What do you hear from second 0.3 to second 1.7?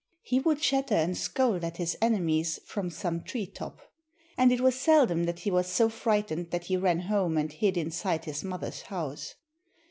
would chatter and scold